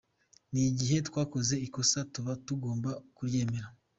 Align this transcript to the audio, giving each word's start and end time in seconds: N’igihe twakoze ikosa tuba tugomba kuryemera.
N’igihe 0.51 0.97
twakoze 1.07 1.53
ikosa 1.67 1.99
tuba 2.13 2.31
tugomba 2.45 2.89
kuryemera. 3.15 3.67